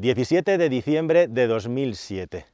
17 0.00 0.58
de 0.58 0.68
diciembre 0.68 1.26
de 1.26 1.48
2007. 1.48 2.46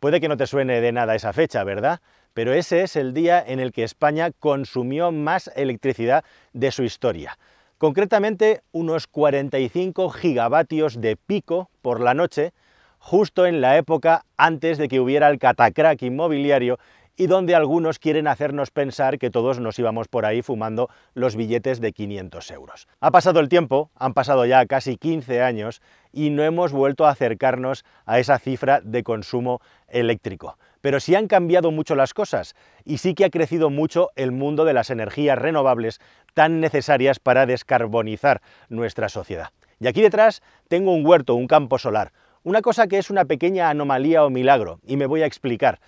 Puede 0.00 0.22
que 0.22 0.28
no 0.28 0.38
te 0.38 0.46
suene 0.46 0.80
de 0.80 0.90
nada 0.90 1.14
esa 1.14 1.34
fecha, 1.34 1.62
¿verdad? 1.64 2.00
Pero 2.32 2.54
ese 2.54 2.82
es 2.82 2.96
el 2.96 3.12
día 3.12 3.44
en 3.46 3.60
el 3.60 3.72
que 3.72 3.84
España 3.84 4.30
consumió 4.40 5.12
más 5.12 5.50
electricidad 5.54 6.24
de 6.54 6.70
su 6.70 6.82
historia. 6.82 7.36
Concretamente, 7.76 8.62
unos 8.72 9.06
45 9.06 10.08
gigavatios 10.08 10.98
de 10.98 11.16
pico 11.16 11.68
por 11.82 12.00
la 12.00 12.14
noche, 12.14 12.54
justo 12.98 13.44
en 13.44 13.60
la 13.60 13.76
época 13.76 14.24
antes 14.38 14.78
de 14.78 14.88
que 14.88 14.98
hubiera 14.98 15.28
el 15.28 15.38
catacrack 15.38 16.00
inmobiliario 16.00 16.78
y 17.16 17.26
donde 17.26 17.54
algunos 17.54 17.98
quieren 17.98 18.28
hacernos 18.28 18.70
pensar 18.70 19.18
que 19.18 19.30
todos 19.30 19.58
nos 19.58 19.78
íbamos 19.78 20.08
por 20.08 20.26
ahí 20.26 20.42
fumando 20.42 20.90
los 21.14 21.34
billetes 21.34 21.80
de 21.80 21.92
500 21.92 22.50
euros. 22.50 22.88
Ha 23.00 23.10
pasado 23.10 23.40
el 23.40 23.48
tiempo, 23.48 23.90
han 23.94 24.14
pasado 24.14 24.44
ya 24.44 24.66
casi 24.66 24.96
15 24.96 25.42
años 25.42 25.80
y 26.12 26.30
no 26.30 26.42
hemos 26.42 26.72
vuelto 26.72 27.06
a 27.06 27.10
acercarnos 27.10 27.84
a 28.04 28.18
esa 28.18 28.38
cifra 28.38 28.80
de 28.82 29.02
consumo 29.02 29.60
eléctrico. 29.88 30.58
Pero 30.80 31.00
sí 31.00 31.14
han 31.14 31.26
cambiado 31.26 31.70
mucho 31.70 31.94
las 31.94 32.14
cosas 32.14 32.54
y 32.84 32.98
sí 32.98 33.14
que 33.14 33.24
ha 33.24 33.30
crecido 33.30 33.70
mucho 33.70 34.10
el 34.14 34.30
mundo 34.30 34.64
de 34.64 34.74
las 34.74 34.90
energías 34.90 35.38
renovables 35.38 36.00
tan 36.34 36.60
necesarias 36.60 37.18
para 37.18 37.46
descarbonizar 37.46 38.42
nuestra 38.68 39.08
sociedad. 39.08 39.50
Y 39.80 39.88
aquí 39.88 40.00
detrás 40.00 40.42
tengo 40.68 40.92
un 40.92 41.04
huerto, 41.04 41.34
un 41.34 41.48
campo 41.48 41.78
solar, 41.78 42.12
una 42.44 42.62
cosa 42.62 42.86
que 42.86 42.98
es 42.98 43.10
una 43.10 43.24
pequeña 43.24 43.70
anomalía 43.70 44.24
o 44.24 44.30
milagro, 44.30 44.80
y 44.86 44.96
me 44.96 45.06
voy 45.06 45.22
a 45.22 45.26
explicar. 45.26 45.80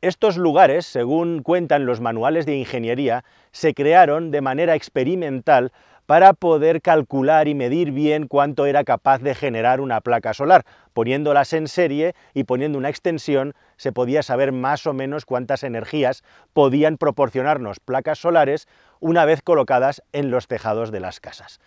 Estos 0.00 0.36
lugares, 0.36 0.86
según 0.86 1.42
cuentan 1.42 1.84
los 1.84 2.00
manuales 2.00 2.46
de 2.46 2.54
ingeniería, 2.54 3.24
se 3.50 3.74
crearon 3.74 4.30
de 4.30 4.40
manera 4.40 4.76
experimental 4.76 5.72
para 6.06 6.34
poder 6.34 6.80
calcular 6.80 7.48
y 7.48 7.56
medir 7.56 7.90
bien 7.90 8.28
cuánto 8.28 8.66
era 8.66 8.84
capaz 8.84 9.18
de 9.18 9.34
generar 9.34 9.80
una 9.80 10.00
placa 10.00 10.34
solar. 10.34 10.64
Poniéndolas 10.94 11.52
en 11.52 11.66
serie 11.66 12.14
y 12.32 12.44
poniendo 12.44 12.78
una 12.78 12.90
extensión, 12.90 13.54
se 13.76 13.90
podía 13.90 14.22
saber 14.22 14.52
más 14.52 14.86
o 14.86 14.92
menos 14.92 15.24
cuántas 15.24 15.64
energías 15.64 16.22
podían 16.52 16.96
proporcionarnos 16.96 17.80
placas 17.80 18.20
solares 18.20 18.68
una 19.00 19.24
vez 19.24 19.42
colocadas 19.42 20.00
en 20.12 20.30
los 20.30 20.46
tejados 20.46 20.92
de 20.92 21.00
las 21.00 21.18
casas. 21.18 21.58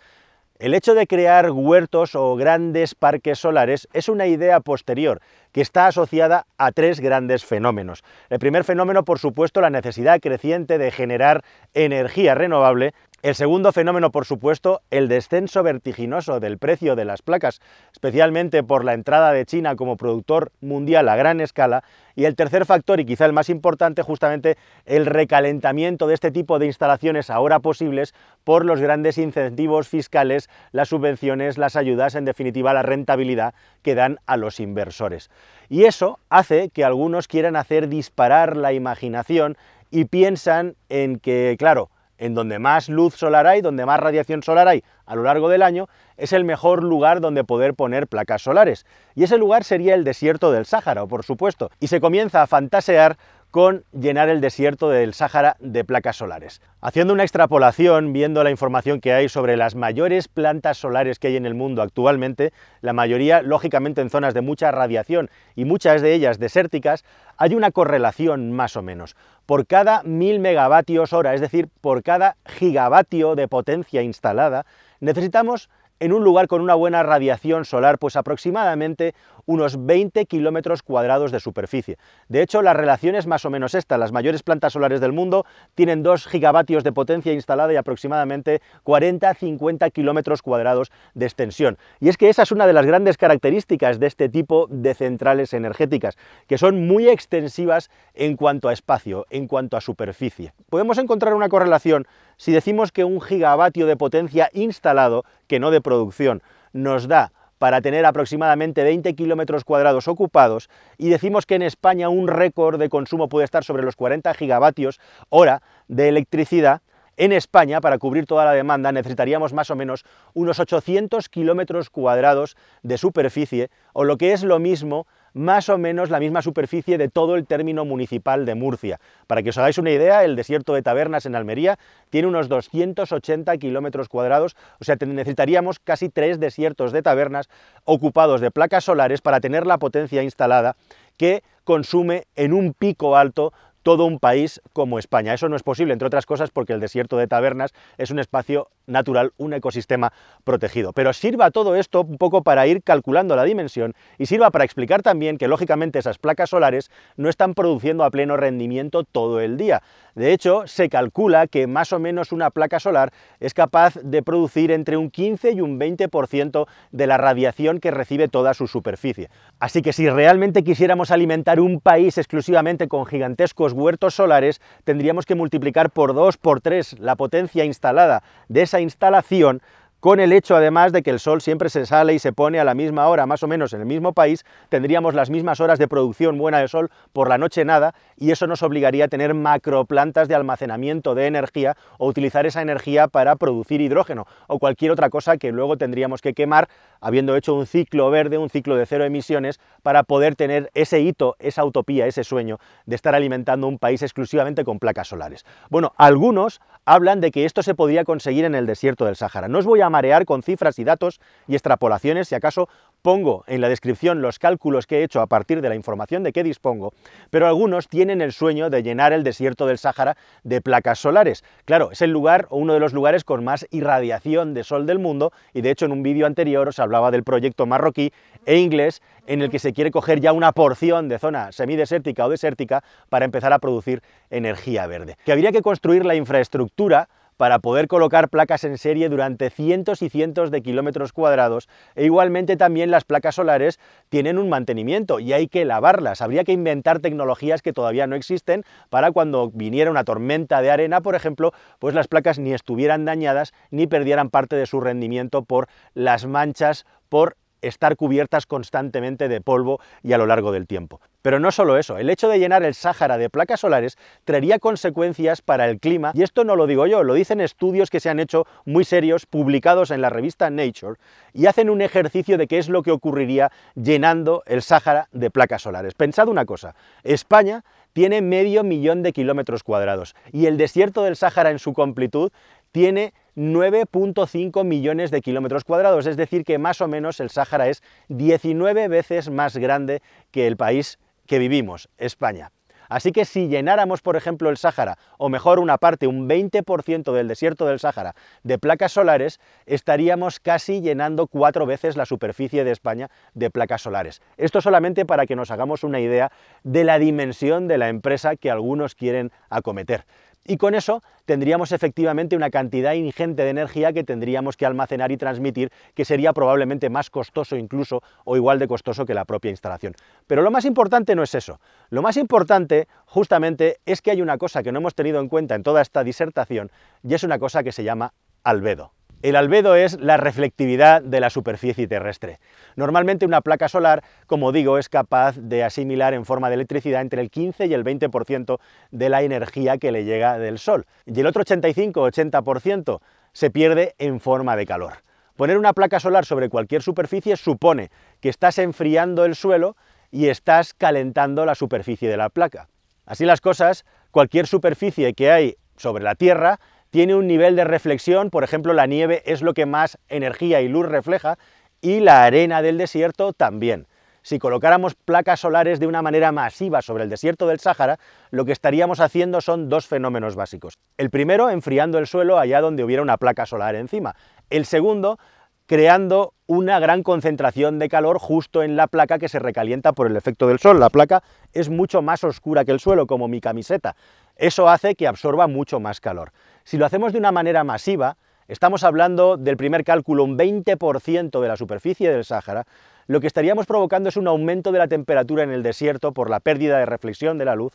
El 0.58 0.74
hecho 0.74 0.94
de 0.94 1.08
crear 1.08 1.50
huertos 1.50 2.14
o 2.14 2.36
grandes 2.36 2.94
parques 2.94 3.40
solares 3.40 3.88
es 3.92 4.08
una 4.08 4.26
idea 4.26 4.60
posterior 4.60 5.20
que 5.52 5.60
está 5.60 5.86
asociada 5.86 6.46
a 6.58 6.72
tres 6.72 7.00
grandes 7.00 7.44
fenómenos. 7.44 8.02
El 8.30 8.38
primer 8.38 8.64
fenómeno, 8.64 9.04
por 9.04 9.18
supuesto, 9.18 9.60
la 9.60 9.70
necesidad 9.70 10.20
creciente 10.20 10.78
de 10.78 10.90
generar 10.90 11.44
energía 11.74 12.34
renovable 12.34 12.94
el 13.22 13.36
segundo 13.36 13.70
fenómeno, 13.70 14.10
por 14.10 14.24
supuesto, 14.24 14.80
el 14.90 15.06
descenso 15.06 15.62
vertiginoso 15.62 16.40
del 16.40 16.58
precio 16.58 16.96
de 16.96 17.04
las 17.04 17.22
placas, 17.22 17.60
especialmente 17.92 18.64
por 18.64 18.84
la 18.84 18.94
entrada 18.94 19.30
de 19.30 19.46
China 19.46 19.76
como 19.76 19.96
productor 19.96 20.50
mundial 20.60 21.08
a 21.08 21.14
gran 21.14 21.40
escala. 21.40 21.84
Y 22.16 22.24
el 22.24 22.34
tercer 22.34 22.66
factor, 22.66 22.98
y 22.98 23.04
quizá 23.04 23.24
el 23.24 23.32
más 23.32 23.48
importante, 23.48 24.02
justamente 24.02 24.58
el 24.86 25.06
recalentamiento 25.06 26.08
de 26.08 26.14
este 26.14 26.32
tipo 26.32 26.58
de 26.58 26.66
instalaciones 26.66 27.30
ahora 27.30 27.60
posibles 27.60 28.12
por 28.42 28.64
los 28.64 28.80
grandes 28.80 29.18
incentivos 29.18 29.86
fiscales, 29.86 30.50
las 30.72 30.88
subvenciones, 30.88 31.58
las 31.58 31.76
ayudas, 31.76 32.16
en 32.16 32.24
definitiva 32.24 32.74
la 32.74 32.82
rentabilidad 32.82 33.54
que 33.82 33.94
dan 33.94 34.18
a 34.26 34.36
los 34.36 34.58
inversores. 34.58 35.30
Y 35.68 35.84
eso 35.84 36.18
hace 36.28 36.68
que 36.68 36.84
algunos 36.84 37.28
quieran 37.28 37.56
hacer 37.56 37.88
disparar 37.88 38.56
la 38.56 38.72
imaginación 38.72 39.56
y 39.90 40.04
piensan 40.06 40.76
en 40.88 41.18
que, 41.18 41.56
claro, 41.58 41.90
en 42.18 42.34
donde 42.34 42.58
más 42.58 42.88
luz 42.88 43.14
solar 43.16 43.46
hay, 43.46 43.62
donde 43.62 43.84
más 43.84 43.98
radiación 43.98 44.42
solar 44.42 44.68
hay 44.68 44.84
a 45.06 45.16
lo 45.16 45.24
largo 45.24 45.48
del 45.48 45.62
año, 45.62 45.88
es 46.16 46.32
el 46.32 46.44
mejor 46.44 46.84
lugar 46.84 47.20
donde 47.20 47.42
poder 47.42 47.74
poner 47.74 48.06
placas 48.06 48.42
solares. 48.42 48.86
Y 49.14 49.24
ese 49.24 49.38
lugar 49.38 49.64
sería 49.64 49.94
el 49.94 50.04
desierto 50.04 50.52
del 50.52 50.64
Sáhara, 50.64 51.04
por 51.06 51.24
supuesto. 51.24 51.70
Y 51.80 51.88
se 51.88 52.00
comienza 52.00 52.42
a 52.42 52.46
fantasear 52.46 53.16
con 53.52 53.84
llenar 53.92 54.30
el 54.30 54.40
desierto 54.40 54.88
del 54.88 55.12
Sáhara 55.12 55.56
de 55.60 55.84
placas 55.84 56.16
solares. 56.16 56.62
Haciendo 56.80 57.12
una 57.12 57.22
extrapolación, 57.22 58.14
viendo 58.14 58.42
la 58.42 58.50
información 58.50 58.98
que 58.98 59.12
hay 59.12 59.28
sobre 59.28 59.58
las 59.58 59.74
mayores 59.74 60.26
plantas 60.26 60.78
solares 60.78 61.18
que 61.18 61.28
hay 61.28 61.36
en 61.36 61.44
el 61.44 61.54
mundo 61.54 61.82
actualmente, 61.82 62.54
la 62.80 62.94
mayoría 62.94 63.42
lógicamente 63.42 64.00
en 64.00 64.08
zonas 64.08 64.32
de 64.32 64.40
mucha 64.40 64.70
radiación 64.70 65.28
y 65.54 65.66
muchas 65.66 66.00
de 66.00 66.14
ellas 66.14 66.38
desérticas, 66.38 67.04
hay 67.36 67.54
una 67.54 67.72
correlación 67.72 68.52
más 68.52 68.74
o 68.74 68.82
menos. 68.82 69.16
Por 69.44 69.66
cada 69.66 70.02
mil 70.02 70.40
megavatios 70.40 71.12
hora, 71.12 71.34
es 71.34 71.42
decir, 71.42 71.68
por 71.82 72.02
cada 72.02 72.38
gigavatio 72.46 73.34
de 73.34 73.48
potencia 73.48 74.00
instalada, 74.00 74.64
necesitamos 75.00 75.68
en 76.02 76.12
un 76.12 76.24
lugar 76.24 76.48
con 76.48 76.60
una 76.60 76.74
buena 76.74 77.04
radiación 77.04 77.64
solar, 77.64 77.98
pues 77.98 78.16
aproximadamente 78.16 79.14
unos 79.46 79.84
20 79.84 80.26
kilómetros 80.26 80.82
cuadrados 80.82 81.32
de 81.32 81.40
superficie. 81.40 81.98
De 82.28 82.42
hecho, 82.42 82.62
la 82.62 82.74
relación 82.74 83.14
es 83.14 83.26
más 83.26 83.44
o 83.44 83.50
menos 83.50 83.74
esta. 83.74 83.98
Las 83.98 84.12
mayores 84.12 84.42
plantas 84.42 84.72
solares 84.72 85.00
del 85.00 85.12
mundo 85.12 85.44
tienen 85.74 86.02
2 86.02 86.26
gigavatios 86.26 86.84
de 86.84 86.92
potencia 86.92 87.32
instalada 87.32 87.72
y 87.72 87.76
aproximadamente 87.76 88.60
40-50 88.84 89.90
kilómetros 89.92 90.42
cuadrados 90.42 90.90
de 91.14 91.26
extensión. 91.26 91.78
Y 92.00 92.08
es 92.08 92.16
que 92.16 92.28
esa 92.28 92.42
es 92.42 92.52
una 92.52 92.66
de 92.66 92.72
las 92.72 92.86
grandes 92.86 93.16
características 93.16 93.98
de 93.98 94.06
este 94.06 94.28
tipo 94.28 94.66
de 94.70 94.94
centrales 94.94 95.52
energéticas, 95.52 96.16
que 96.46 96.58
son 96.58 96.86
muy 96.86 97.08
extensivas 97.08 97.90
en 98.14 98.36
cuanto 98.36 98.68
a 98.68 98.72
espacio, 98.72 99.26
en 99.30 99.46
cuanto 99.46 99.76
a 99.76 99.80
superficie. 99.80 100.52
Podemos 100.70 100.98
encontrar 100.98 101.34
una 101.34 101.48
correlación 101.48 102.06
si 102.36 102.52
decimos 102.52 102.92
que 102.92 103.04
un 103.04 103.20
gigavatio 103.20 103.86
de 103.86 103.96
potencia 103.96 104.50
instalado, 104.52 105.24
que 105.46 105.60
no 105.60 105.70
de 105.70 105.80
producción, 105.80 106.42
nos 106.72 107.06
da 107.06 107.32
para 107.62 107.80
tener 107.80 108.04
aproximadamente 108.04 108.82
20 108.82 109.14
kilómetros 109.14 109.62
cuadrados 109.62 110.08
ocupados 110.08 110.68
y 110.98 111.10
decimos 111.10 111.46
que 111.46 111.54
en 111.54 111.62
España 111.62 112.08
un 112.08 112.26
récord 112.26 112.76
de 112.76 112.88
consumo 112.88 113.28
puede 113.28 113.44
estar 113.44 113.62
sobre 113.62 113.84
los 113.84 113.94
40 113.94 114.34
gigavatios 114.34 114.98
hora 115.28 115.62
de 115.86 116.08
electricidad, 116.08 116.82
en 117.16 117.30
España, 117.30 117.80
para 117.80 117.98
cubrir 117.98 118.26
toda 118.26 118.44
la 118.44 118.52
demanda, 118.52 118.90
necesitaríamos 118.90 119.52
más 119.52 119.70
o 119.70 119.76
menos 119.76 120.04
unos 120.34 120.58
800 120.58 121.28
kilómetros 121.28 121.88
cuadrados 121.88 122.56
de 122.82 122.98
superficie, 122.98 123.70
o 123.92 124.02
lo 124.02 124.16
que 124.16 124.32
es 124.32 124.42
lo 124.42 124.58
mismo, 124.58 125.06
más 125.34 125.68
o 125.68 125.78
menos 125.78 126.10
la 126.10 126.20
misma 126.20 126.42
superficie 126.42 126.98
de 126.98 127.08
todo 127.08 127.36
el 127.36 127.46
término 127.46 127.84
municipal 127.84 128.44
de 128.44 128.54
Murcia. 128.54 129.00
Para 129.26 129.42
que 129.42 129.50
os 129.50 129.58
hagáis 129.58 129.78
una 129.78 129.90
idea, 129.90 130.24
el 130.24 130.36
desierto 130.36 130.74
de 130.74 130.82
Tabernas 130.82 131.26
en 131.26 131.34
Almería 131.34 131.78
tiene 132.10 132.28
unos 132.28 132.48
280 132.48 133.56
kilómetros 133.58 134.08
cuadrados, 134.08 134.56
o 134.80 134.84
sea, 134.84 134.96
necesitaríamos 135.00 135.78
casi 135.78 136.08
tres 136.08 136.38
desiertos 136.38 136.92
de 136.92 137.02
tabernas 137.02 137.48
ocupados 137.84 138.40
de 138.40 138.50
placas 138.50 138.84
solares 138.84 139.20
para 139.20 139.40
tener 139.40 139.66
la 139.66 139.78
potencia 139.78 140.22
instalada 140.22 140.76
que 141.16 141.42
consume 141.64 142.24
en 142.34 142.52
un 142.52 142.74
pico 142.74 143.16
alto 143.16 143.52
todo 143.82 144.04
un 144.04 144.18
país 144.18 144.60
como 144.72 144.98
España. 144.98 145.34
Eso 145.34 145.48
no 145.48 145.56
es 145.56 145.62
posible, 145.62 145.92
entre 145.92 146.06
otras 146.06 146.26
cosas, 146.26 146.50
porque 146.50 146.72
el 146.72 146.80
desierto 146.80 147.16
de 147.16 147.26
Tabernas 147.26 147.72
es 147.98 148.10
un 148.10 148.18
espacio 148.18 148.68
natural, 148.86 149.32
un 149.36 149.52
ecosistema 149.54 150.12
protegido. 150.44 150.92
Pero 150.92 151.12
sirva 151.12 151.50
todo 151.50 151.76
esto 151.76 152.02
un 152.02 152.18
poco 152.18 152.42
para 152.42 152.66
ir 152.66 152.82
calculando 152.82 153.36
la 153.36 153.44
dimensión 153.44 153.94
y 154.18 154.26
sirva 154.26 154.50
para 154.50 154.64
explicar 154.64 155.02
también 155.02 155.38
que, 155.38 155.48
lógicamente, 155.48 155.98
esas 155.98 156.18
placas 156.18 156.50
solares 156.50 156.90
no 157.16 157.28
están 157.28 157.54
produciendo 157.54 158.04
a 158.04 158.10
pleno 158.10 158.36
rendimiento 158.36 159.04
todo 159.04 159.40
el 159.40 159.56
día. 159.56 159.82
De 160.14 160.32
hecho, 160.32 160.66
se 160.66 160.88
calcula 160.88 161.46
que 161.46 161.66
más 161.66 161.92
o 161.92 161.98
menos 161.98 162.32
una 162.32 162.50
placa 162.50 162.80
solar 162.80 163.12
es 163.40 163.54
capaz 163.54 163.94
de 164.02 164.22
producir 164.22 164.70
entre 164.70 164.96
un 164.96 165.10
15 165.10 165.52
y 165.52 165.60
un 165.60 165.80
20% 165.80 166.66
de 166.90 167.06
la 167.06 167.16
radiación 167.16 167.80
que 167.80 167.90
recibe 167.90 168.28
toda 168.28 168.52
su 168.52 168.66
superficie. 168.66 169.30
Así 169.58 169.80
que 169.80 169.92
si 169.92 170.10
realmente 170.10 170.64
quisiéramos 170.64 171.10
alimentar 171.10 171.60
un 171.60 171.80
país 171.80 172.18
exclusivamente 172.18 172.88
con 172.88 173.06
gigantescos 173.06 173.72
huertos 173.72 174.14
solares, 174.14 174.60
tendríamos 174.84 175.24
que 175.24 175.34
multiplicar 175.34 175.90
por 175.90 176.14
2, 176.14 176.36
por 176.36 176.60
3 176.60 176.98
la 176.98 177.16
potencia 177.16 177.64
instalada 177.64 178.22
de 178.48 178.62
esa 178.62 178.80
instalación 178.80 179.62
con 180.02 180.18
el 180.18 180.32
hecho 180.32 180.56
además 180.56 180.90
de 180.90 181.04
que 181.04 181.10
el 181.10 181.20
sol 181.20 181.40
siempre 181.40 181.70
se 181.70 181.86
sale 181.86 182.12
y 182.12 182.18
se 182.18 182.32
pone 182.32 182.58
a 182.58 182.64
la 182.64 182.74
misma 182.74 183.06
hora, 183.06 183.24
más 183.24 183.44
o 183.44 183.46
menos 183.46 183.72
en 183.72 183.82
el 183.82 183.86
mismo 183.86 184.12
país, 184.12 184.44
tendríamos 184.68 185.14
las 185.14 185.30
mismas 185.30 185.60
horas 185.60 185.78
de 185.78 185.86
producción 185.86 186.38
buena 186.38 186.58
de 186.58 186.66
sol, 186.66 186.90
por 187.12 187.28
la 187.28 187.38
noche 187.38 187.64
nada, 187.64 187.94
y 188.16 188.32
eso 188.32 188.48
nos 188.48 188.64
obligaría 188.64 189.04
a 189.04 189.08
tener 189.08 189.32
macroplantas 189.32 190.26
de 190.26 190.34
almacenamiento 190.34 191.14
de 191.14 191.28
energía 191.28 191.76
o 191.98 192.08
utilizar 192.08 192.46
esa 192.46 192.62
energía 192.62 193.06
para 193.06 193.36
producir 193.36 193.80
hidrógeno 193.80 194.26
o 194.48 194.58
cualquier 194.58 194.90
otra 194.90 195.08
cosa 195.08 195.36
que 195.36 195.52
luego 195.52 195.76
tendríamos 195.76 196.20
que 196.20 196.34
quemar, 196.34 196.68
habiendo 197.02 197.36
hecho 197.36 197.54
un 197.54 197.66
ciclo 197.66 198.10
verde, 198.10 198.38
un 198.38 198.48
ciclo 198.48 198.76
de 198.76 198.86
cero 198.86 199.04
emisiones, 199.04 199.60
para 199.82 200.04
poder 200.04 200.36
tener 200.36 200.70
ese 200.72 201.00
hito, 201.00 201.36
esa 201.38 201.64
utopía, 201.64 202.06
ese 202.06 202.24
sueño 202.24 202.58
de 202.86 202.96
estar 202.96 203.14
alimentando 203.14 203.66
un 203.66 203.78
país 203.78 204.00
exclusivamente 204.00 204.64
con 204.64 204.78
placas 204.78 205.08
solares. 205.08 205.44
Bueno, 205.68 205.92
algunos 205.98 206.60
hablan 206.84 207.20
de 207.20 207.30
que 207.30 207.44
esto 207.44 207.62
se 207.62 207.74
podría 207.74 208.04
conseguir 208.04 208.44
en 208.44 208.54
el 208.54 208.66
desierto 208.66 209.04
del 209.04 209.16
Sáhara. 209.16 209.48
No 209.48 209.58
os 209.58 209.66
voy 209.66 209.80
a 209.80 209.90
marear 209.90 210.24
con 210.24 210.42
cifras 210.42 210.78
y 210.78 210.84
datos 210.84 211.20
y 211.46 211.54
extrapolaciones, 211.54 212.28
si 212.28 212.34
acaso 212.34 212.68
pongo 213.02 213.44
en 213.48 213.60
la 213.60 213.68
descripción 213.68 214.22
los 214.22 214.38
cálculos 214.38 214.86
que 214.86 215.00
he 215.00 215.04
hecho 215.04 215.20
a 215.20 215.26
partir 215.26 215.60
de 215.60 215.68
la 215.68 215.74
información 215.74 216.22
de 216.22 216.32
que 216.32 216.44
dispongo, 216.44 216.94
pero 217.30 217.46
algunos 217.46 217.88
tienen 217.88 218.20
el 218.20 218.32
sueño 218.32 218.70
de 218.70 218.82
llenar 218.82 219.12
el 219.12 219.24
desierto 219.24 219.66
del 219.66 219.78
Sáhara 219.78 220.16
de 220.44 220.60
placas 220.60 221.00
solares. 221.00 221.44
Claro, 221.64 221.90
es 221.90 222.00
el 222.00 222.10
lugar 222.10 222.46
o 222.48 222.56
uno 222.56 222.74
de 222.74 222.80
los 222.80 222.92
lugares 222.92 223.24
con 223.24 223.44
más 223.44 223.66
irradiación 223.70 224.54
de 224.54 224.64
sol 224.64 224.86
del 224.86 225.00
mundo 225.00 225.32
y 225.52 225.60
de 225.60 225.70
hecho 225.70 225.84
en 225.84 225.92
un 225.92 226.02
vídeo 226.02 226.26
anterior 226.26 226.68
os 226.68 226.78
hablaba 226.78 227.10
del 227.10 227.24
proyecto 227.24 227.66
marroquí 227.66 228.12
e 228.46 228.58
inglés 228.58 229.02
en 229.26 229.42
el 229.42 229.50
que 229.50 229.58
se 229.58 229.72
quiere 229.72 229.90
coger 229.90 230.20
ya 230.20 230.32
una 230.32 230.52
porción 230.52 231.08
de 231.08 231.18
zona 231.18 231.52
semidesértica 231.52 232.26
o 232.26 232.30
desértica 232.30 232.82
para 233.08 233.24
empezar 233.24 233.52
a 233.52 233.58
producir 233.58 234.02
energía 234.30 234.86
verde. 234.86 235.16
Que 235.24 235.32
habría 235.32 235.52
que 235.52 235.62
construir 235.62 236.04
la 236.04 236.14
infraestructura 236.14 237.08
para 237.36 237.58
poder 237.58 237.88
colocar 237.88 238.28
placas 238.28 238.64
en 238.64 238.78
serie 238.78 239.08
durante 239.08 239.50
cientos 239.50 240.02
y 240.02 240.08
cientos 240.08 240.50
de 240.50 240.62
kilómetros 240.62 241.12
cuadrados 241.12 241.68
e 241.94 242.04
igualmente 242.04 242.56
también 242.56 242.90
las 242.90 243.04
placas 243.04 243.34
solares 243.34 243.78
tienen 244.08 244.38
un 244.38 244.48
mantenimiento 244.48 245.20
y 245.20 245.32
hay 245.32 245.48
que 245.48 245.64
lavarlas. 245.64 246.22
Habría 246.22 246.44
que 246.44 246.52
inventar 246.52 247.00
tecnologías 247.00 247.62
que 247.62 247.72
todavía 247.72 248.06
no 248.06 248.16
existen 248.16 248.64
para 248.90 249.12
cuando 249.12 249.50
viniera 249.50 249.90
una 249.90 250.04
tormenta 250.04 250.62
de 250.62 250.70
arena, 250.70 251.00
por 251.00 251.14
ejemplo, 251.14 251.52
pues 251.78 251.94
las 251.94 252.08
placas 252.08 252.38
ni 252.38 252.52
estuvieran 252.52 253.04
dañadas 253.04 253.52
ni 253.70 253.86
perdieran 253.86 254.30
parte 254.30 254.56
de 254.56 254.66
su 254.66 254.80
rendimiento 254.80 255.44
por 255.44 255.68
las 255.94 256.26
manchas, 256.26 256.86
por 257.08 257.36
estar 257.62 257.96
cubiertas 257.96 258.46
constantemente 258.46 259.28
de 259.28 259.40
polvo 259.40 259.80
y 260.02 260.12
a 260.12 260.18
lo 260.18 260.26
largo 260.26 260.52
del 260.52 260.66
tiempo. 260.66 261.00
Pero 261.22 261.38
no 261.38 261.52
solo 261.52 261.78
eso, 261.78 261.98
el 261.98 262.10
hecho 262.10 262.28
de 262.28 262.38
llenar 262.38 262.64
el 262.64 262.74
Sáhara 262.74 263.16
de 263.16 263.30
placas 263.30 263.60
solares 263.60 263.96
traería 264.24 264.58
consecuencias 264.58 265.40
para 265.40 265.70
el 265.70 265.78
clima, 265.78 266.10
y 266.14 266.22
esto 266.22 266.42
no 266.44 266.56
lo 266.56 266.66
digo 266.66 266.86
yo, 266.86 267.04
lo 267.04 267.14
dicen 267.14 267.40
estudios 267.40 267.90
que 267.90 268.00
se 268.00 268.10
han 268.10 268.18
hecho 268.18 268.46
muy 268.64 268.84
serios, 268.84 269.24
publicados 269.26 269.92
en 269.92 270.00
la 270.00 270.10
revista 270.10 270.50
Nature, 270.50 270.98
y 271.32 271.46
hacen 271.46 271.70
un 271.70 271.80
ejercicio 271.80 272.38
de 272.38 272.48
qué 272.48 272.58
es 272.58 272.68
lo 272.68 272.82
que 272.82 272.90
ocurriría 272.90 273.52
llenando 273.74 274.42
el 274.46 274.62
Sáhara 274.62 275.08
de 275.12 275.30
placas 275.30 275.62
solares. 275.62 275.94
Pensad 275.94 276.28
una 276.28 276.44
cosa, 276.44 276.74
España 277.04 277.64
tiene 277.92 278.20
medio 278.20 278.64
millón 278.64 279.02
de 279.02 279.12
kilómetros 279.12 279.62
cuadrados, 279.62 280.16
y 280.32 280.46
el 280.46 280.56
desierto 280.56 281.04
del 281.04 281.16
Sáhara 281.16 281.50
en 281.50 281.60
su 281.60 281.72
completud 281.72 282.32
tiene 282.72 283.12
9.5 283.36 284.64
millones 284.64 285.10
de 285.10 285.20
kilómetros 285.20 285.64
cuadrados, 285.64 286.06
es 286.06 286.16
decir, 286.16 286.44
que 286.44 286.58
más 286.58 286.80
o 286.80 286.88
menos 286.88 287.20
el 287.20 287.30
Sáhara 287.30 287.68
es 287.68 287.82
19 288.08 288.88
veces 288.88 289.30
más 289.30 289.56
grande 289.56 290.02
que 290.30 290.46
el 290.46 290.56
país 290.56 290.98
que 291.32 291.38
vivimos, 291.38 291.88
España. 291.96 292.52
Así 292.90 293.10
que 293.10 293.24
si 293.24 293.48
llenáramos, 293.48 294.02
por 294.02 294.16
ejemplo, 294.16 294.50
el 294.50 294.58
Sáhara, 294.58 294.98
o 295.16 295.30
mejor 295.30 295.60
una 295.60 295.78
parte, 295.78 296.06
un 296.06 296.28
20% 296.28 297.10
del 297.10 297.26
desierto 297.26 297.64
del 297.64 297.80
Sáhara, 297.80 298.14
de 298.42 298.58
placas 298.58 298.92
solares, 298.92 299.40
estaríamos 299.64 300.40
casi 300.40 300.82
llenando 300.82 301.26
cuatro 301.28 301.64
veces 301.64 301.96
la 301.96 302.04
superficie 302.04 302.64
de 302.64 302.70
España 302.70 303.08
de 303.32 303.48
placas 303.50 303.80
solares. 303.80 304.20
Esto 304.36 304.60
solamente 304.60 305.06
para 305.06 305.24
que 305.24 305.34
nos 305.34 305.50
hagamos 305.50 305.84
una 305.84 306.00
idea 306.00 306.30
de 306.64 306.84
la 306.84 306.98
dimensión 306.98 307.66
de 307.66 307.78
la 307.78 307.88
empresa 307.88 308.36
que 308.36 308.50
algunos 308.50 308.94
quieren 308.94 309.32
acometer 309.48 310.04
y 310.44 310.56
con 310.56 310.74
eso 310.74 311.02
tendríamos 311.24 311.72
efectivamente 311.72 312.36
una 312.36 312.50
cantidad 312.50 312.94
ingente 312.94 313.44
de 313.44 313.50
energía 313.50 313.92
que 313.92 314.04
tendríamos 314.04 314.56
que 314.56 314.66
almacenar 314.66 315.12
y 315.12 315.16
transmitir, 315.16 315.70
que 315.94 316.04
sería 316.04 316.32
probablemente 316.32 316.90
más 316.90 317.10
costoso 317.10 317.56
incluso 317.56 318.02
o 318.24 318.36
igual 318.36 318.58
de 318.58 318.68
costoso 318.68 319.06
que 319.06 319.14
la 319.14 319.24
propia 319.24 319.50
instalación. 319.50 319.94
Pero 320.26 320.42
lo 320.42 320.50
más 320.50 320.64
importante 320.64 321.14
no 321.14 321.22
es 321.22 321.34
eso. 321.34 321.60
Lo 321.90 322.02
más 322.02 322.16
importante 322.16 322.88
justamente 323.06 323.78
es 323.86 324.02
que 324.02 324.10
hay 324.10 324.22
una 324.22 324.38
cosa 324.38 324.62
que 324.62 324.72
no 324.72 324.78
hemos 324.78 324.94
tenido 324.94 325.20
en 325.20 325.28
cuenta 325.28 325.54
en 325.54 325.62
toda 325.62 325.82
esta 325.82 326.02
disertación 326.04 326.70
y 327.02 327.14
es 327.14 327.22
una 327.22 327.38
cosa 327.38 327.62
que 327.62 327.72
se 327.72 327.84
llama 327.84 328.12
albedo. 328.42 328.92
El 329.22 329.36
albedo 329.36 329.76
es 329.76 330.00
la 330.00 330.16
reflectividad 330.16 331.00
de 331.00 331.20
la 331.20 331.30
superficie 331.30 331.86
terrestre. 331.86 332.40
Normalmente 332.74 333.24
una 333.24 333.40
placa 333.40 333.68
solar, 333.68 334.02
como 334.26 334.50
digo, 334.50 334.78
es 334.78 334.88
capaz 334.88 335.36
de 335.38 335.62
asimilar 335.62 336.12
en 336.12 336.24
forma 336.24 336.48
de 336.48 336.56
electricidad 336.56 337.00
entre 337.02 337.20
el 337.22 337.30
15 337.30 337.66
y 337.66 337.74
el 337.74 337.84
20% 337.84 338.58
de 338.90 339.08
la 339.08 339.22
energía 339.22 339.78
que 339.78 339.92
le 339.92 340.04
llega 340.04 340.38
del 340.38 340.58
Sol. 340.58 340.86
Y 341.06 341.20
el 341.20 341.26
otro 341.26 341.44
85-80% 341.44 343.00
se 343.32 343.50
pierde 343.50 343.94
en 343.98 344.18
forma 344.18 344.56
de 344.56 344.66
calor. 344.66 344.94
Poner 345.36 345.56
una 345.56 345.72
placa 345.72 346.00
solar 346.00 346.26
sobre 346.26 346.48
cualquier 346.48 346.82
superficie 346.82 347.36
supone 347.36 347.90
que 348.20 348.28
estás 348.28 348.58
enfriando 348.58 349.24
el 349.24 349.36
suelo 349.36 349.76
y 350.10 350.30
estás 350.30 350.74
calentando 350.74 351.46
la 351.46 351.54
superficie 351.54 352.08
de 352.08 352.16
la 352.16 352.28
placa. 352.28 352.66
Así 353.06 353.24
las 353.24 353.40
cosas, 353.40 353.84
cualquier 354.10 354.48
superficie 354.48 355.14
que 355.14 355.30
hay 355.30 355.56
sobre 355.76 356.02
la 356.02 356.16
Tierra 356.16 356.58
tiene 356.92 357.14
un 357.14 357.26
nivel 357.26 357.56
de 357.56 357.64
reflexión, 357.64 358.28
por 358.28 358.44
ejemplo 358.44 358.74
la 358.74 358.84
nieve 358.84 359.22
es 359.24 359.40
lo 359.40 359.54
que 359.54 359.64
más 359.64 359.96
energía 360.10 360.60
y 360.60 360.68
luz 360.68 360.86
refleja, 360.86 361.38
y 361.80 362.00
la 362.00 362.22
arena 362.24 362.60
del 362.60 362.76
desierto 362.76 363.32
también. 363.32 363.86
Si 364.20 364.38
colocáramos 364.38 364.94
placas 364.94 365.40
solares 365.40 365.80
de 365.80 365.86
una 365.86 366.02
manera 366.02 366.32
masiva 366.32 366.82
sobre 366.82 367.04
el 367.04 367.10
desierto 367.10 367.48
del 367.48 367.60
Sáhara, 367.60 367.98
lo 368.30 368.44
que 368.44 368.52
estaríamos 368.52 369.00
haciendo 369.00 369.40
son 369.40 369.70
dos 369.70 369.86
fenómenos 369.86 370.36
básicos. 370.36 370.74
El 370.98 371.08
primero, 371.08 371.48
enfriando 371.48 371.98
el 371.98 372.06
suelo 372.06 372.38
allá 372.38 372.60
donde 372.60 372.84
hubiera 372.84 373.02
una 373.02 373.16
placa 373.16 373.46
solar 373.46 373.74
encima. 373.74 374.14
El 374.50 374.66
segundo, 374.66 375.18
creando 375.66 376.34
una 376.46 376.78
gran 376.78 377.02
concentración 377.02 377.78
de 377.78 377.88
calor 377.88 378.18
justo 378.18 378.62
en 378.62 378.76
la 378.76 378.86
placa 378.86 379.18
que 379.18 379.30
se 379.30 379.38
recalienta 379.38 379.94
por 379.94 380.06
el 380.06 380.16
efecto 380.16 380.46
del 380.46 380.58
sol. 380.58 380.78
La 380.78 380.90
placa 380.90 381.22
es 381.54 381.70
mucho 381.70 382.02
más 382.02 382.22
oscura 382.22 382.66
que 382.66 382.72
el 382.72 382.80
suelo, 382.80 383.06
como 383.06 383.28
mi 383.28 383.40
camiseta. 383.40 383.96
Eso 384.36 384.68
hace 384.68 384.94
que 384.94 385.06
absorba 385.06 385.46
mucho 385.46 385.80
más 385.80 386.00
calor. 386.00 386.32
Si 386.64 386.78
lo 386.78 386.86
hacemos 386.86 387.12
de 387.12 387.18
una 387.18 387.32
manera 387.32 387.64
masiva, 387.64 388.16
estamos 388.48 388.84
hablando 388.84 389.36
del 389.36 389.56
primer 389.56 389.84
cálculo, 389.84 390.24
un 390.24 390.38
20% 390.38 391.40
de 391.40 391.48
la 391.48 391.56
superficie 391.56 392.10
del 392.10 392.24
Sáhara, 392.24 392.66
lo 393.06 393.20
que 393.20 393.26
estaríamos 393.26 393.66
provocando 393.66 394.08
es 394.08 394.16
un 394.16 394.28
aumento 394.28 394.72
de 394.72 394.78
la 394.78 394.88
temperatura 394.88 395.42
en 395.42 395.50
el 395.50 395.62
desierto 395.62 396.12
por 396.12 396.30
la 396.30 396.40
pérdida 396.40 396.78
de 396.78 396.86
reflexión 396.86 397.36
de 397.36 397.44
la 397.44 397.56
luz 397.56 397.72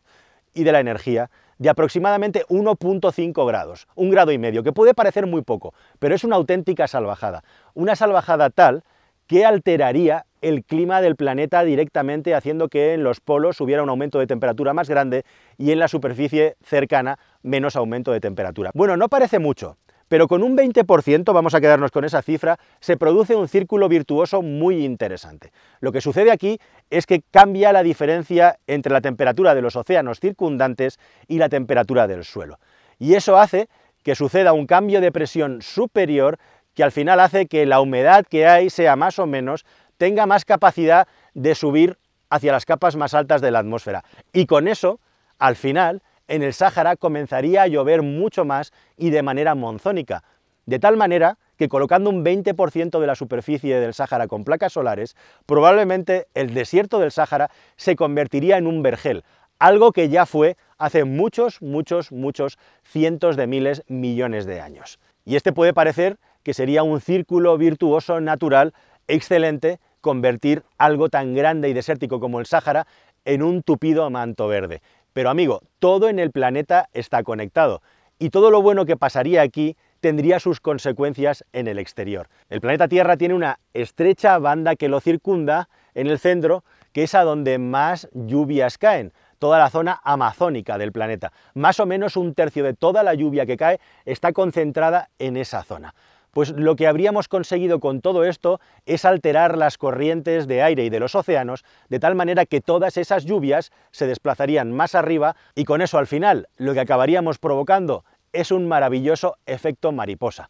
y 0.54 0.63
de 0.63 0.71
la 0.71 0.80
energía 0.80 1.30
de 1.57 1.69
aproximadamente 1.69 2.45
1.5 2.50 3.48
grados, 3.48 3.88
un 3.95 4.09
grado 4.09 4.31
y 4.31 4.38
medio, 4.38 4.63
que 4.63 4.74
puede 4.74 4.94
parecer 4.94 5.25
muy 5.25 5.42
poco, 5.42 5.74
pero 6.00 6.15
es 6.15 6.24
una 6.24 6.36
auténtica 6.36 6.88
salvajada. 6.88 7.44
Una 7.74 7.95
salvajada 7.95 8.50
tal 8.50 8.83
que 9.28 9.46
alteraría 9.46 10.26
el 10.42 10.64
clima 10.64 11.02
del 11.02 11.16
planeta 11.16 11.64
directamente, 11.64 12.36
haciendo 12.36 12.70
que 12.70 12.94
en 12.94 13.04
los 13.04 13.20
polos 13.20 13.60
hubiera 13.62 13.84
un 13.84 13.90
aumento 13.90 14.20
de 14.20 14.28
temperatura 14.28 14.74
más 14.74 14.90
grande 14.90 15.24
y 15.58 15.72
en 15.72 15.80
la 15.80 15.88
superficie 15.88 16.56
cercana 16.64 17.20
menos 17.44 17.76
aumento 17.76 18.12
de 18.12 18.20
temperatura. 18.20 18.72
Bueno, 18.74 18.98
no 18.98 19.10
parece 19.10 19.40
mucho, 19.40 19.78
pero 20.08 20.28
con 20.28 20.44
un 20.44 20.56
20%, 20.56 21.34
vamos 21.34 21.54
a 21.54 21.60
quedarnos 21.60 21.92
con 21.92 22.06
esa 22.06 22.22
cifra, 22.22 22.58
se 22.80 22.98
produce 22.98 23.36
un 23.36 23.48
círculo 23.48 23.90
virtuoso 23.90 24.42
muy 24.42 24.86
interesante. 24.86 25.52
Lo 25.82 25.92
que 25.92 26.02
sucede 26.02 26.32
aquí 26.32 26.60
es 26.90 27.06
que 27.06 27.22
cambia 27.32 27.74
la 27.74 27.84
diferencia 27.84 28.58
entre 28.68 28.94
la 28.94 29.02
temperatura 29.02 29.54
de 29.54 29.62
los 29.62 29.76
océanos 29.76 30.20
circundantes 30.20 31.00
y 31.28 31.40
la 31.40 31.50
temperatura 31.50 32.08
del 32.08 32.24
suelo. 32.24 32.60
Y 33.00 33.16
eso 33.16 33.38
hace 33.38 33.68
que 34.04 34.16
suceda 34.16 34.54
un 34.54 34.68
cambio 34.68 35.02
de 35.02 35.12
presión 35.12 35.62
superior 35.62 36.40
que 36.78 36.84
al 36.84 36.92
final 36.92 37.20
hace 37.20 37.48
que 37.48 37.66
la 37.66 37.82
humedad 37.82 38.24
que 38.24 38.46
hay 38.46 38.70
sea 38.70 38.96
más 38.96 39.18
o 39.18 39.26
menos, 39.26 39.66
tenga 39.98 40.28
más 40.28 40.46
capacidad 40.46 41.08
de 41.34 41.56
subir 41.56 41.98
hacia 42.30 42.52
las 42.52 42.66
capas 42.66 42.96
más 42.96 43.16
altas 43.16 43.42
de 43.42 43.50
la 43.50 43.57
atmósfera. 43.57 44.04
Y 44.31 44.46
con 44.46 44.68
eso, 44.68 45.00
al 45.40 45.56
final, 45.56 46.04
en 46.28 46.44
el 46.44 46.54
Sáhara 46.54 46.96
comenzaría 46.96 47.64
a 47.64 47.68
llover 47.68 48.04
mucho 48.04 48.46
más 48.46 48.74
y 48.96 49.10
de 49.10 49.24
manera 49.24 49.56
monzónica, 49.56 50.24
de 50.68 50.78
tal 50.78 50.98
manera 50.98 51.40
que 51.57 51.68
colocando 51.68 52.12
un 52.12 52.24
20% 52.24 53.00
de 53.00 53.07
la 53.07 53.16
superficie 53.16 53.80
del 53.80 53.96
Sáhara 53.96 54.28
con 54.28 54.44
placas 54.44 54.74
solares, 54.74 55.16
probablemente 55.48 56.28
el 56.36 56.54
desierto 56.54 57.00
del 57.00 57.12
Sáhara 57.12 57.50
se 57.76 57.96
convertiría 57.96 58.60
en 58.60 58.68
un 58.68 58.84
vergel, 58.84 59.24
algo 59.57 59.94
que 59.94 60.10
ya 60.10 60.28
fue 60.28 60.57
hace 60.78 61.06
muchos, 61.06 61.60
muchos, 61.60 62.12
muchos 62.12 62.60
cientos 62.84 63.36
de 63.36 63.48
miles, 63.48 63.84
millones 63.88 64.46
de 64.46 64.62
años. 64.62 65.00
Y 65.26 65.38
este 65.38 65.52
puede 65.52 65.74
parecer 65.74 66.18
que 66.47 66.54
sería 66.54 66.81
un 66.81 67.01
círculo 67.01 67.57
virtuoso 67.57 68.21
natural 68.21 68.73
excelente 69.09 69.81
convertir 69.99 70.63
algo 70.77 71.09
tan 71.09 71.35
grande 71.35 71.68
y 71.68 71.73
desértico 71.73 72.21
como 72.21 72.39
el 72.39 72.45
Sáhara 72.45 72.87
en 73.25 73.44
un 73.44 73.63
tupido 73.63 74.09
manto 74.09 74.47
verde. 74.47 74.81
Pero 75.11 75.30
amigo, 75.30 75.59
todo 75.80 76.07
en 76.07 76.19
el 76.19 76.31
planeta 76.31 76.87
está 76.94 77.21
conectado 77.23 77.81
y 78.18 78.30
todo 78.30 78.49
lo 78.49 78.61
bueno 78.61 78.85
que 78.85 78.95
pasaría 78.95 79.42
aquí 79.42 79.75
tendría 79.99 80.39
sus 80.39 80.61
consecuencias 80.61 81.44
en 81.51 81.68
el 81.68 81.80
exterior. 81.80 82.30
El 82.49 82.61
planeta 82.61 82.87
Tierra 82.87 83.18
tiene 83.18 83.33
una 83.33 83.59
estrecha 83.73 84.39
banda 84.39 84.77
que 84.77 84.87
lo 84.87 85.01
circunda 85.01 85.68
en 85.95 86.07
el 86.07 86.18
centro, 86.18 86.63
que 86.94 87.04
es 87.04 87.13
a 87.13 87.23
donde 87.23 87.57
más 87.57 88.07
lluvias 88.13 88.77
caen, 88.77 89.11
toda 89.37 89.59
la 89.59 89.69
zona 89.69 89.99
amazónica 90.01 90.77
del 90.77 90.94
planeta. 90.94 91.33
Más 91.56 91.81
o 91.81 91.85
menos 91.85 92.16
un 92.16 92.33
tercio 92.33 92.63
de 92.63 92.73
toda 92.73 93.04
la 93.04 93.16
lluvia 93.16 93.45
que 93.45 93.57
cae 93.57 93.81
está 94.06 94.31
concentrada 94.31 95.09
en 95.19 95.35
esa 95.35 95.61
zona. 95.63 95.94
Pues 96.31 96.52
lo 96.52 96.76
que 96.76 96.88
habríamos 96.88 97.28
conseguido 97.28 97.80
con 97.80 98.02
todo 98.02 98.24
esto 98.24 98.60
es 98.86 99.06
alterar 99.06 99.57
las 99.57 99.78
corrientes 99.78 100.48
de 100.48 100.62
aire 100.62 100.86
y 100.86 100.90
de 100.90 101.00
los 101.00 101.16
océanos 101.16 101.66
de 101.90 102.00
tal 102.00 102.16
manera 102.16 102.46
que 102.46 102.62
todas 102.62 102.98
esas 102.98 103.26
lluvias 103.26 103.72
se 103.92 104.07
desplazarían 104.07 104.72
más 104.72 104.94
arriba 104.94 105.36
y 105.56 105.66
con 105.66 105.81
eso 105.81 105.98
al 105.98 106.07
final 106.07 106.48
lo 106.57 106.74
que 106.74 106.81
acabaríamos 106.81 107.40
provocando 107.40 108.04
es 108.34 108.52
un 108.52 108.68
maravilloso 108.68 109.38
efecto 109.46 109.92
mariposa. 109.92 110.50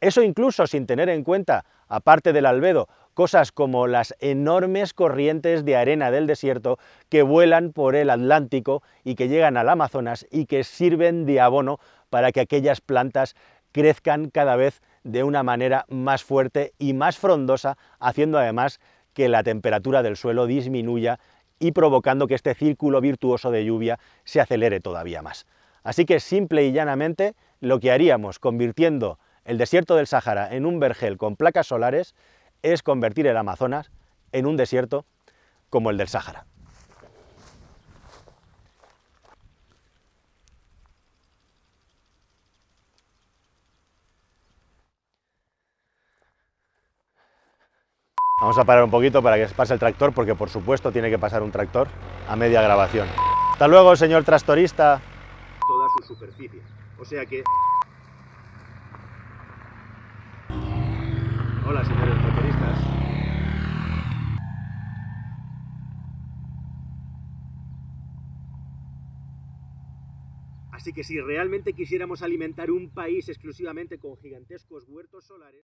Eso 0.00 0.22
incluso 0.22 0.66
sin 0.66 0.86
tener 0.86 1.08
en 1.08 1.22
cuenta, 1.22 1.64
aparte 1.86 2.32
del 2.32 2.46
albedo, 2.46 2.88
cosas 3.14 3.52
como 3.52 3.86
las 3.86 4.14
enormes 4.18 4.94
corrientes 4.94 5.64
de 5.64 5.76
arena 5.76 6.10
del 6.10 6.26
desierto 6.26 6.78
que 7.08 7.22
vuelan 7.22 7.72
por 7.72 7.94
el 7.94 8.10
Atlántico 8.10 8.82
y 9.04 9.14
que 9.14 9.28
llegan 9.28 9.56
al 9.56 9.68
Amazonas 9.68 10.26
y 10.30 10.46
que 10.46 10.64
sirven 10.64 11.24
de 11.24 11.40
abono 11.40 11.78
para 12.10 12.32
que 12.32 12.40
aquellas 12.40 12.80
plantas 12.80 13.36
crezcan 13.72 14.30
cada 14.30 14.56
vez 14.56 14.80
de 15.02 15.24
una 15.24 15.42
manera 15.42 15.84
más 15.88 16.22
fuerte 16.22 16.72
y 16.78 16.92
más 16.92 17.18
frondosa, 17.18 17.76
haciendo 17.98 18.38
además 18.38 18.80
que 19.14 19.28
la 19.28 19.42
temperatura 19.42 20.02
del 20.02 20.16
suelo 20.16 20.46
disminuya 20.46 21.18
y 21.58 21.72
provocando 21.72 22.26
que 22.26 22.34
este 22.34 22.54
círculo 22.54 23.00
virtuoso 23.00 23.50
de 23.50 23.64
lluvia 23.64 23.98
se 24.24 24.40
acelere 24.40 24.80
todavía 24.80 25.22
más. 25.22 25.46
Así 25.82 26.04
que 26.04 26.20
simple 26.20 26.64
y 26.64 26.72
llanamente 26.72 27.34
lo 27.60 27.80
que 27.80 27.90
haríamos 27.90 28.38
convirtiendo 28.38 29.18
el 29.44 29.58
desierto 29.58 29.96
del 29.96 30.06
Sáhara 30.06 30.54
en 30.54 30.66
un 30.66 30.78
vergel 30.78 31.18
con 31.18 31.36
placas 31.36 31.66
solares 31.66 32.14
es 32.62 32.82
convertir 32.82 33.26
el 33.26 33.36
Amazonas 33.36 33.90
en 34.30 34.46
un 34.46 34.56
desierto 34.56 35.04
como 35.68 35.90
el 35.90 35.96
del 35.96 36.08
Sáhara. 36.08 36.46
Vamos 48.42 48.58
a 48.58 48.64
parar 48.64 48.82
un 48.82 48.90
poquito 48.90 49.22
para 49.22 49.36
que 49.36 49.54
pase 49.54 49.72
el 49.72 49.78
tractor, 49.78 50.12
porque 50.12 50.34
por 50.34 50.50
supuesto 50.50 50.90
tiene 50.90 51.08
que 51.08 51.16
pasar 51.16 51.44
un 51.44 51.52
tractor 51.52 51.86
a 52.26 52.34
media 52.34 52.60
grabación. 52.60 53.06
Hasta 53.52 53.68
luego, 53.68 53.94
señor 53.94 54.24
tractorista. 54.24 55.00
Toda 55.64 55.88
su 55.96 56.12
superficie. 56.12 56.60
O 56.98 57.04
sea 57.04 57.24
que... 57.24 57.44
Hola, 61.68 61.84
señores 61.84 62.20
tractoristas. 62.20 62.78
Así 70.72 70.92
que 70.92 71.04
si 71.04 71.20
realmente 71.20 71.74
quisiéramos 71.74 72.22
alimentar 72.22 72.72
un 72.72 72.90
país 72.90 73.28
exclusivamente 73.28 73.98
con 73.98 74.16
gigantescos 74.16 74.88
huertos 74.88 75.26
solares... 75.26 75.60